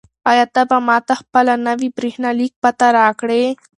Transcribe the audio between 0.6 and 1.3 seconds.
به ماته